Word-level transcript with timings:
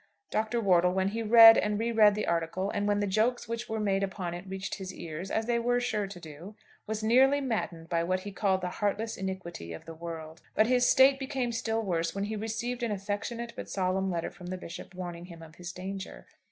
Dr. 0.31 0.59
Wortle, 0.59 0.93
when 0.93 1.09
he 1.09 1.21
read 1.21 1.59
and 1.59 1.77
re 1.77 1.91
read 1.91 2.15
the 2.15 2.25
article, 2.25 2.71
and 2.71 2.87
when 2.87 3.01
the 3.01 3.05
jokes 3.05 3.47
which 3.47 3.69
were 3.69 3.79
made 3.79 4.01
upon 4.01 4.33
it 4.33 4.47
reached 4.49 4.79
his 4.79 4.91
ears, 4.91 5.29
as 5.29 5.45
they 5.45 5.59
were 5.59 5.79
sure 5.79 6.07
to 6.07 6.19
do, 6.19 6.55
was 6.87 7.03
nearly 7.03 7.39
maddened 7.39 7.87
by 7.87 8.03
what 8.03 8.21
he 8.21 8.31
called 8.31 8.61
the 8.61 8.69
heartless 8.81 9.15
iniquity 9.15 9.73
of 9.73 9.85
the 9.85 9.93
world; 9.93 10.41
but 10.55 10.65
his 10.65 10.89
state 10.89 11.19
became 11.19 11.51
still 11.51 11.83
worse 11.83 12.15
when 12.15 12.23
he 12.23 12.35
received 12.35 12.81
an 12.81 12.89
affectionate 12.91 13.53
but 13.55 13.69
solemn 13.69 14.09
letter 14.09 14.31
from 14.31 14.47
the 14.47 14.57
Bishop 14.57 14.95
warning 14.95 15.25
him 15.25 15.43
of 15.43 15.57
his 15.57 15.71
danger. 15.71 16.25